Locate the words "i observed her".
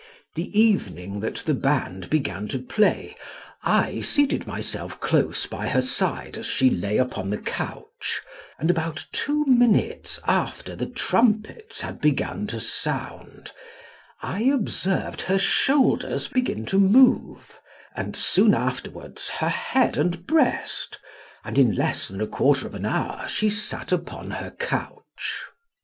14.23-15.37